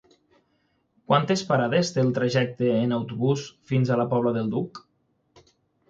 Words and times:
Quantes 1.11 1.43
parades 1.51 1.93
té 1.97 2.03
el 2.05 2.11
trajecte 2.17 2.73
en 2.81 2.99
autobús 2.99 3.47
fins 3.73 3.93
a 3.97 4.03
la 4.05 4.11
Pobla 4.15 4.37
del 4.41 4.53
Duc? 4.59 4.85